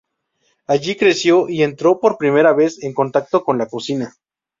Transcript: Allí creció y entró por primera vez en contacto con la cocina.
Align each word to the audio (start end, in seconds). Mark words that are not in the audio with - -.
Allí 0.65 0.95
creció 0.95 1.47
y 1.47 1.61
entró 1.61 1.99
por 1.99 2.17
primera 2.17 2.53
vez 2.53 2.81
en 2.81 2.91
contacto 2.91 3.43
con 3.43 3.59
la 3.59 3.67
cocina. 3.67 4.15